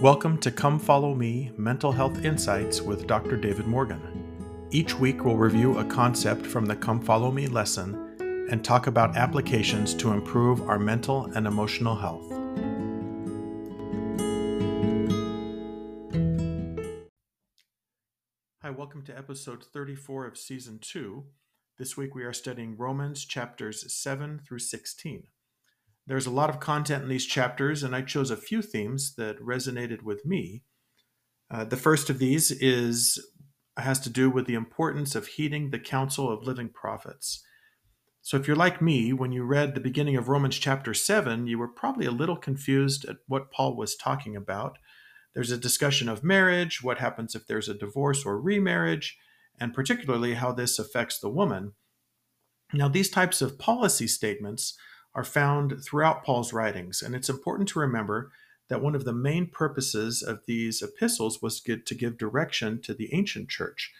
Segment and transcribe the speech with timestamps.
[0.00, 3.36] Welcome to Come Follow Me Mental Health Insights with Dr.
[3.36, 4.68] David Morgan.
[4.70, 8.16] Each week, we'll review a concept from the Come Follow Me lesson
[8.50, 12.28] and talk about applications to improve our mental and emotional health.
[18.62, 21.24] Hi, welcome to episode 34 of season 2.
[21.78, 25.28] This week, we are studying Romans chapters 7 through 16.
[26.06, 29.40] There's a lot of content in these chapters, and I chose a few themes that
[29.40, 30.62] resonated with me.
[31.50, 33.18] Uh, the first of these is
[33.76, 37.42] has to do with the importance of heeding the counsel of living prophets.
[38.22, 41.58] So, if you're like me, when you read the beginning of Romans chapter 7, you
[41.58, 44.78] were probably a little confused at what Paul was talking about.
[45.34, 49.18] There's a discussion of marriage, what happens if there's a divorce or remarriage,
[49.58, 51.72] and particularly how this affects the woman.
[52.72, 54.74] Now, these types of policy statements
[55.14, 58.32] are found throughout Paul's writings, and it's important to remember
[58.68, 63.12] that one of the main purposes of these epistles was to give direction to the
[63.12, 63.92] ancient church.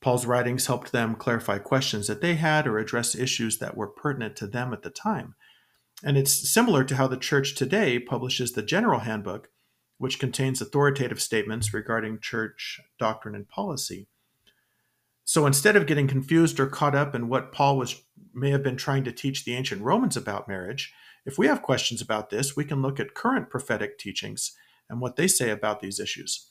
[0.00, 4.36] Paul's writings helped them clarify questions that they had or address issues that were pertinent
[4.36, 5.34] to them at the time.
[6.02, 9.48] And it's similar to how the church today publishes the General Handbook,
[9.98, 14.08] which contains authoritative statements regarding church doctrine and policy.
[15.24, 18.02] So instead of getting confused or caught up in what Paul was
[18.34, 20.92] may have been trying to teach the ancient Romans about marriage,
[21.24, 24.52] if we have questions about this, we can look at current prophetic teachings
[24.88, 26.50] and what they say about these issues.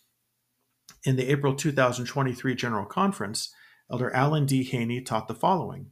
[1.03, 3.53] In the April 2023 General Conference,
[3.91, 4.63] Elder Alan T.
[4.63, 5.91] Haynie taught the following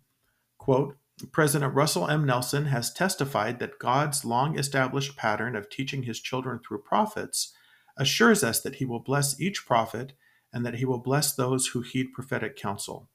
[0.58, 0.98] quote,
[1.32, 2.26] President Russell M.
[2.26, 7.54] Nelson has testified that God's long established pattern of teaching his children through prophets
[7.98, 10.14] assures us that he will bless each prophet
[10.54, 13.10] and that he will bless those who heed prophetic counsel.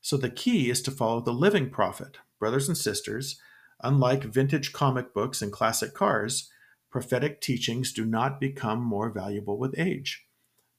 [0.00, 2.18] So the key is to follow the living prophet.
[2.38, 3.40] Brothers and sisters,
[3.82, 6.50] unlike vintage comic books and classic cars,
[6.90, 10.26] prophetic teachings do not become more valuable with age.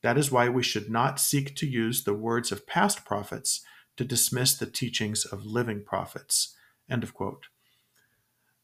[0.03, 3.62] That is why we should not seek to use the words of past prophets
[3.97, 6.56] to dismiss the teachings of living prophets.
[6.89, 7.47] End of quote.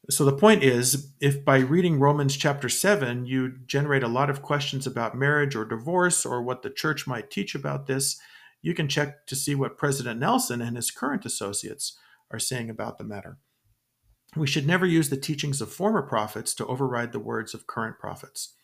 [0.09, 4.41] So the point is, if by reading Romans chapter 7 you generate a lot of
[4.41, 8.19] questions about marriage or divorce or what the church might teach about this,
[8.63, 11.97] you can check to see what President Nelson and his current associates
[12.31, 13.37] are saying about the matter.
[14.35, 17.99] We should never use the teachings of former prophets to override the words of current
[17.99, 18.55] prophets.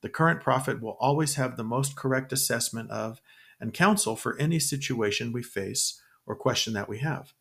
[0.00, 3.20] The current prophet will always have the most correct assessment of
[3.60, 7.34] and counsel for any situation we face or question that we have.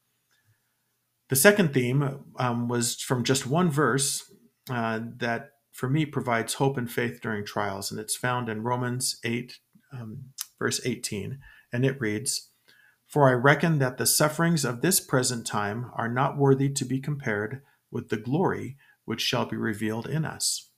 [1.29, 4.31] The second theme um, was from just one verse
[4.69, 9.19] uh, that, for me, provides hope and faith during trials, and it's found in Romans
[9.23, 9.57] 8,
[9.91, 10.25] um,
[10.59, 11.39] verse 18
[11.71, 12.49] and it reads
[13.07, 16.99] For I reckon that the sufferings of this present time are not worthy to be
[16.99, 17.61] compared
[17.91, 20.69] with the glory which shall be revealed in us.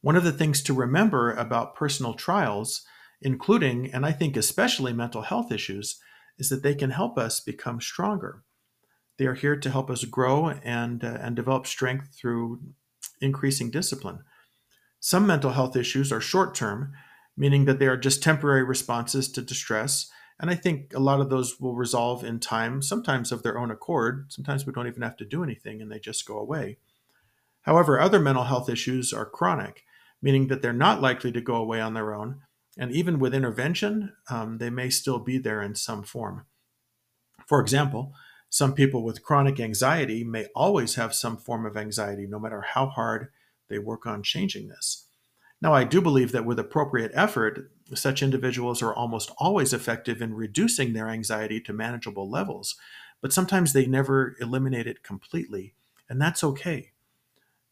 [0.00, 2.84] One of the things to remember about personal trials,
[3.20, 5.98] including, and I think especially mental health issues,
[6.38, 8.42] is that they can help us become stronger.
[9.18, 12.60] They are here to help us grow and, uh, and develop strength through
[13.20, 14.20] increasing discipline.
[15.00, 16.92] Some mental health issues are short term
[17.36, 20.10] meaning that they are just temporary responses to distress.
[20.38, 23.70] And I think a lot of those will resolve in time, sometimes of their own
[23.70, 24.26] accord.
[24.32, 26.78] Sometimes we don't even have to do anything and they just go away.
[27.62, 29.84] However, other mental health issues are chronic,
[30.20, 32.40] meaning that they're not likely to go away on their own.
[32.76, 36.46] And even with intervention, um, they may still be there in some form.
[37.46, 38.12] For example,
[38.52, 42.84] some people with chronic anxiety may always have some form of anxiety, no matter how
[42.84, 43.28] hard
[43.68, 45.06] they work on changing this.
[45.62, 50.34] Now, I do believe that with appropriate effort, such individuals are almost always effective in
[50.34, 52.76] reducing their anxiety to manageable levels,
[53.22, 55.72] but sometimes they never eliminate it completely.
[56.10, 56.92] And that's okay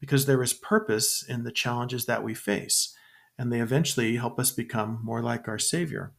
[0.01, 2.97] because there is purpose in the challenges that we face,
[3.39, 6.15] and they eventually help us become more like our Savior.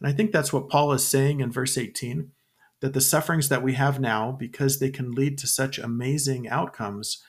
[0.00, 2.32] And I think that's what Paul is saying in verse 18
[2.80, 7.22] that the sufferings that we have now, because they can lead to such amazing outcomes,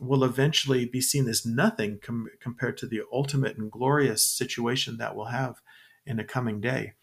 [0.00, 5.14] will eventually be seen as nothing com- compared to the ultimate and glorious situation that
[5.14, 5.60] we'll have
[6.04, 6.94] in a coming day.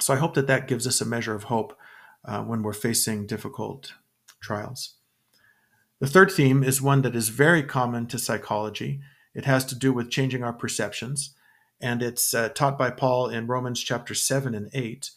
[0.00, 1.76] So I hope that that gives us a measure of hope
[2.24, 3.94] uh, when we're facing difficult
[4.40, 4.94] trials.
[6.00, 9.00] The third theme is one that is very common to psychology.
[9.34, 11.34] It has to do with changing our perceptions,
[11.80, 15.10] and it's uh, taught by Paul in Romans chapter 7 and 8.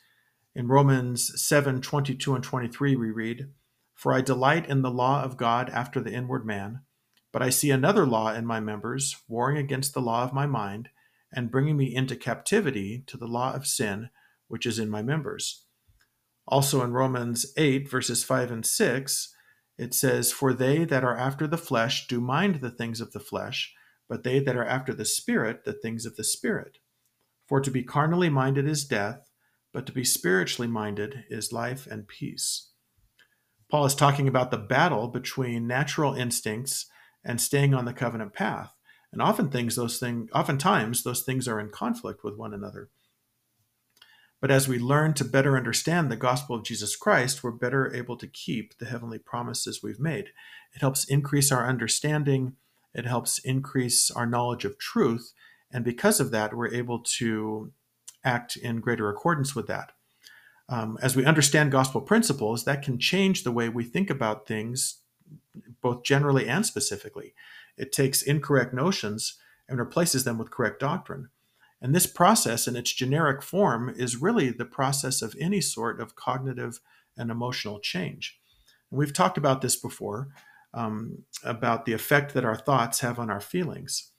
[0.58, 3.50] In Romans 7 22 and 23, we read,
[3.94, 6.80] for I delight in the law of God after the inward man.
[7.34, 10.88] But I see another law in my members, warring against the law of my mind,
[11.34, 14.10] and bringing me into captivity to the law of sin
[14.48, 15.66] which is in my members.
[16.48, 19.36] Also in Romans 8, verses 5 and 6,
[19.78, 23.20] it says, For they that are after the flesh do mind the things of the
[23.20, 23.74] flesh,
[24.08, 26.78] but they that are after the Spirit, the things of the Spirit.
[27.46, 29.25] For to be carnally minded is death,
[29.76, 32.70] but to be spiritually minded is life and peace.
[33.70, 36.86] Paul is talking about the battle between natural instincts
[37.26, 38.74] and staying on the covenant path.
[39.12, 42.90] And often things those things oftentimes those things are in conflict with one another.
[44.40, 48.16] But as we learn to better understand the gospel of Jesus Christ, we're better able
[48.16, 50.28] to keep the heavenly promises we've made.
[50.74, 52.56] It helps increase our understanding,
[52.94, 55.34] it helps increase our knowledge of truth,
[55.70, 57.74] and because of that, we're able to
[58.26, 59.92] act in greater accordance with that.
[60.68, 65.02] Um, as we understand gospel principles, that can change the way we think about things,
[65.82, 67.34] both generally and specifically.
[67.78, 69.38] It takes incorrect notions
[69.70, 71.30] and replaces them with correct doctrine.
[71.82, 76.16] And this process, in its generic form, is really the process of any sort of
[76.16, 76.80] cognitive
[77.18, 78.40] and emotional change.
[78.90, 80.30] And we've talked about this before
[80.74, 84.12] um, about the effect that our thoughts have on our feelings.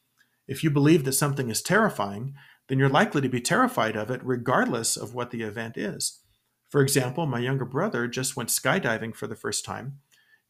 [0.49, 2.35] If you believe that something is terrifying,
[2.69, 6.21] then you're likely to be terrified of it regardless of what the event is.
[6.69, 10.01] For example, my younger brother just went skydiving for the first time.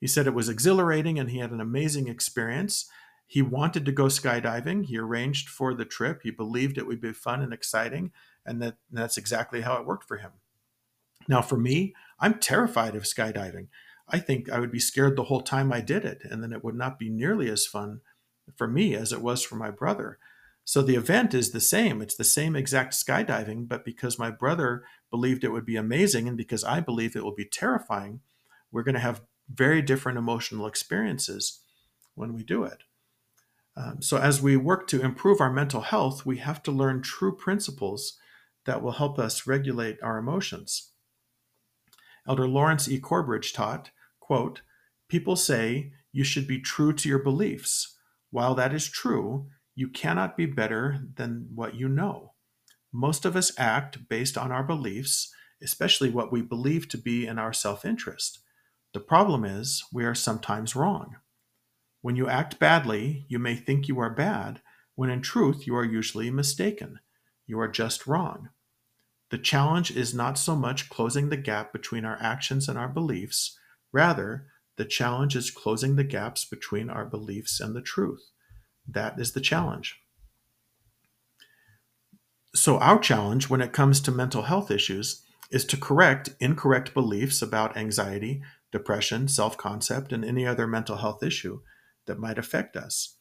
[0.01, 2.89] He said it was exhilarating and he had an amazing experience.
[3.27, 4.87] He wanted to go skydiving.
[4.87, 6.21] He arranged for the trip.
[6.23, 8.13] He believed it would be fun and exciting,
[8.45, 10.33] and that that's exactly how it worked for him.
[11.29, 13.67] Now, for me, I'm terrified of skydiving.
[14.09, 16.63] I think I would be scared the whole time I did it, and then it
[16.63, 18.01] would not be nearly as fun
[18.55, 20.19] for me as it was for my brother.
[20.67, 22.03] So the event is the same.
[22.03, 24.83] It's the same exact skydiving, but because my brother
[25.13, 28.21] believed it would be amazing and because I believe it will be terrifying,
[28.73, 31.61] we're going to have very different emotional experiences
[32.17, 32.83] when we do it.
[33.77, 37.37] Um, so, as we work to improve our mental health, we have to learn true
[37.37, 38.19] principles
[38.65, 40.91] that will help us regulate our emotions.
[42.27, 42.99] Elder Lawrence E.
[42.99, 44.63] Corbridge taught, quote,
[45.09, 47.97] People say you should be true to your beliefs.
[48.31, 52.33] While that is true, you cannot be better than what you know.
[52.93, 55.31] Most of us act based on our beliefs,
[55.63, 58.41] especially what we believe to be in our self interest.
[58.95, 61.17] The problem is, we are sometimes wrong.
[62.01, 64.63] When you act badly, you may think you are bad,
[64.95, 67.01] when in truth you are usually mistaken.
[67.47, 68.49] You are just wrong.
[69.31, 73.59] The challenge is not so much closing the gap between our actions and our beliefs,
[73.93, 74.47] rather,
[74.77, 78.31] the challenge is closing the gaps between our beliefs and the truth.
[78.89, 80.01] That is the challenge.
[82.55, 87.43] So, our challenge when it comes to mental health issues is to correct incorrect beliefs
[87.43, 88.43] about anxiety,
[88.73, 91.61] depression, self concept, and any other mental health issue
[92.07, 93.17] that might affect us.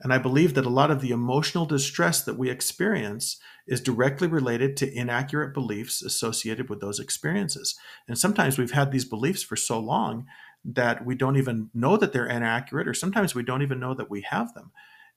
[0.00, 4.28] And I believe that a lot of the emotional distress that we experience is directly
[4.28, 7.74] related to inaccurate beliefs associated with those experiences.
[8.06, 10.26] And sometimes we've had these beliefs for so long
[10.64, 14.10] that we don't even know that they're inaccurate, or sometimes we don't even know that
[14.10, 14.70] we have them.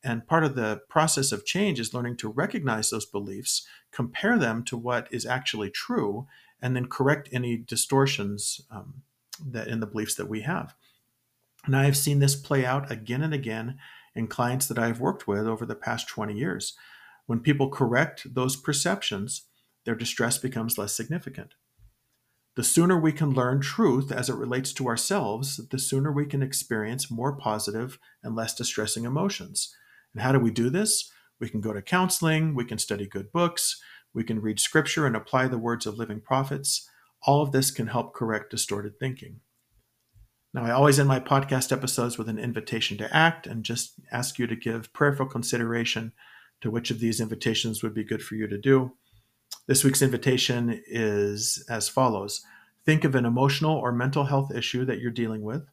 [0.04, 4.64] And part of the process of change is learning to recognize those beliefs, compare them
[4.66, 6.28] to what is actually true,
[6.62, 9.02] and then correct any distortions um,
[9.46, 10.76] that in the beliefs that we have.
[11.66, 13.78] And I have seen this play out again and again
[14.16, 16.76] in clients that I've worked with over the past 20 years.
[17.26, 19.44] When people correct those perceptions,
[19.86, 21.56] their distress becomes less significant.
[22.56, 26.42] The sooner we can learn truth as it relates to ourselves, the sooner we can
[26.42, 29.76] experience more positive and less distressing emotions.
[30.14, 31.12] And how do we do this?
[31.40, 33.82] We can go to counseling, we can study good books,
[34.14, 36.90] we can read scripture and apply the words of living prophets.
[37.24, 39.42] All of this can help correct distorted thinking.
[40.54, 44.40] Now, I always end my podcast episodes with an invitation to act and just ask
[44.40, 46.12] you to give prayerful consideration
[46.62, 48.94] to which of these invitations would be good for you to do.
[49.68, 52.42] This week's invitation is as follows
[52.86, 55.68] Think of an emotional or mental health issue that you're dealing with.